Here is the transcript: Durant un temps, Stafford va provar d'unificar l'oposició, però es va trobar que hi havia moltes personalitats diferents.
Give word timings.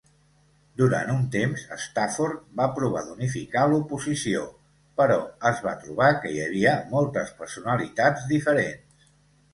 Durant 0.81 1.09
un 1.15 1.19
temps, 1.35 1.65
Stafford 1.81 2.39
va 2.61 2.67
provar 2.79 3.03
d'unificar 3.09 3.67
l'oposició, 3.73 4.41
però 5.03 5.19
es 5.53 5.63
va 5.69 5.77
trobar 5.85 6.11
que 6.25 6.33
hi 6.39 6.43
havia 6.47 6.75
moltes 6.97 7.35
personalitats 7.43 8.29
diferents. 8.37 9.11